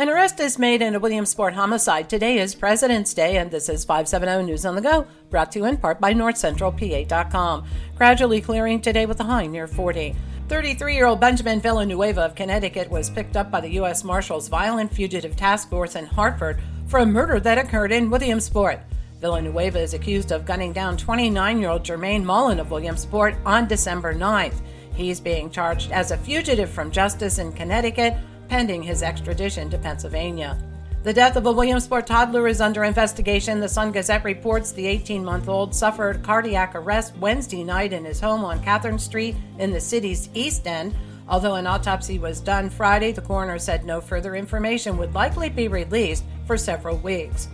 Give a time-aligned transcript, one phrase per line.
[0.00, 2.08] An arrest is made in a Williamsport homicide.
[2.08, 5.66] Today is President's Day, and this is 570 News on the Go, brought to you
[5.66, 7.66] in part by NorthCentralPA.com.
[7.96, 10.16] Gradually clearing today with a high near 40.
[10.48, 14.02] 33 year old Benjamin Villanueva of Connecticut was picked up by the U.S.
[14.02, 18.80] Marshals Violent Fugitive Task Force in Hartford for a murder that occurred in Williamsport.
[19.20, 24.14] Villanueva is accused of gunning down 29 year old Jermaine Mullen of Williamsport on December
[24.14, 24.62] 9th.
[24.94, 28.14] He's being charged as a fugitive from justice in Connecticut
[28.50, 30.58] pending his extradition to Pennsylvania.
[31.04, 33.60] The death of a Williamsport toddler is under investigation.
[33.60, 38.20] The Sun Gazette reports the 18 month old suffered cardiac arrest Wednesday night in his
[38.20, 40.96] home on Catherine Street in the city's East End.
[41.28, 45.68] Although an autopsy was done Friday, the coroner said no further information would likely be
[45.68, 47.48] released for several weeks.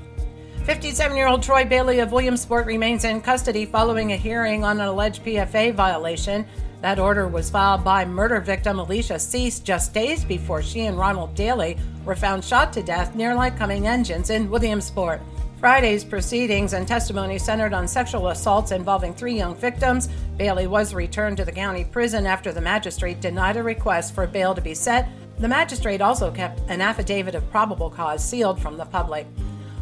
[0.65, 4.87] 57 year old Troy Bailey of Williamsport remains in custody following a hearing on an
[4.87, 6.47] alleged PFA violation.
[6.83, 11.35] That order was filed by murder victim Alicia Cease just days before she and Ronald
[11.35, 15.21] Daly were found shot to death near Lycoming Engines in Williamsport.
[15.59, 20.09] Friday's proceedings and testimony centered on sexual assaults involving three young victims.
[20.37, 24.55] Bailey was returned to the county prison after the magistrate denied a request for bail
[24.55, 25.09] to be set.
[25.39, 29.27] The magistrate also kept an affidavit of probable cause sealed from the public.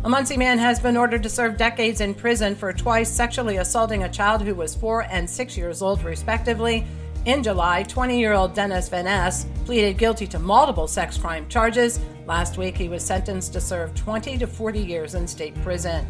[0.05, 4.03] A Muncy man has been ordered to serve decades in prison for twice sexually assaulting
[4.03, 6.85] a child who was four and six years old, respectively.
[7.25, 9.33] In July, 20 year old Dennis Van
[9.65, 12.01] pleaded guilty to multiple sex crime charges.
[12.27, 16.07] Last week, he was sentenced to serve 20 to 40 years in state prison.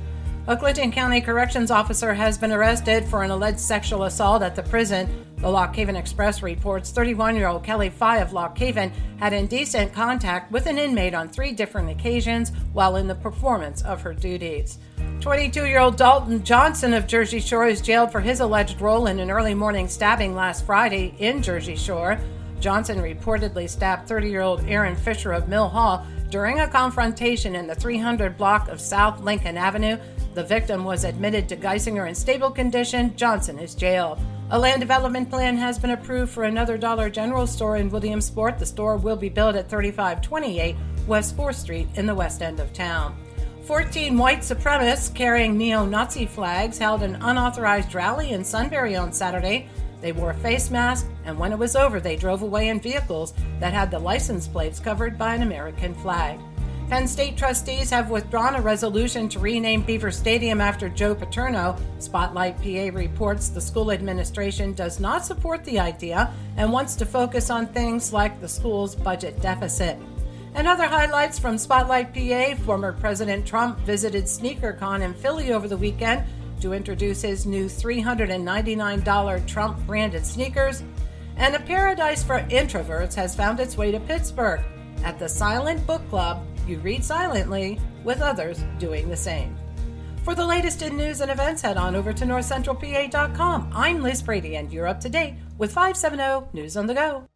[0.46, 4.62] A Clinton County corrections officer has been arrested for an alleged sexual assault at the
[4.62, 5.24] prison.
[5.38, 9.94] The Lock Haven Express reports 31 year old Kelly Fye of Lock Haven had indecent
[9.94, 14.76] contact with an inmate on three different occasions while in the performance of her duties.
[15.20, 19.20] 22 year old Dalton Johnson of Jersey Shore is jailed for his alleged role in
[19.20, 22.18] an early morning stabbing last Friday in Jersey Shore.
[22.60, 27.66] Johnson reportedly stabbed 30 year old Aaron Fisher of Mill Hall during a confrontation in
[27.66, 29.96] the 300 block of South Lincoln Avenue.
[30.34, 33.16] The victim was admitted to Geisinger in stable condition.
[33.16, 34.18] Johnson is jailed.
[34.50, 38.58] A land development plan has been approved for another Dollar General store in Williamsport.
[38.58, 40.74] The store will be built at 3528
[41.06, 43.16] West 4th Street in the west end of town.
[43.62, 49.68] 14 white supremacists carrying neo Nazi flags held an unauthorized rally in Sunbury on Saturday.
[50.00, 53.72] They wore face masks, and when it was over, they drove away in vehicles that
[53.72, 56.40] had the license plates covered by an American flag.
[56.90, 61.76] Penn State trustees have withdrawn a resolution to rename Beaver Stadium after Joe Paterno.
[61.98, 67.48] Spotlight PA reports the school administration does not support the idea and wants to focus
[67.48, 69.98] on things like the school's budget deficit.
[70.54, 75.78] And other highlights from Spotlight PA former President Trump visited SneakerCon in Philly over the
[75.78, 76.22] weekend
[76.60, 80.82] to introduce his new $399 Trump branded sneakers.
[81.36, 84.60] And a paradise for introverts has found its way to Pittsburgh.
[85.02, 89.56] At the Silent Book Club, you read silently with others doing the same.
[90.22, 93.70] For the latest in news and events, head on over to northcentralpa.com.
[93.74, 97.28] I'm Liz Brady, and you're up to date with 570 News on the Go.